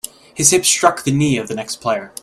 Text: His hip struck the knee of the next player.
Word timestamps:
His 0.33 0.49
hip 0.49 0.65
struck 0.65 1.03
the 1.03 1.11
knee 1.11 1.37
of 1.37 1.47
the 1.47 1.53
next 1.53 1.79
player. 1.79 2.11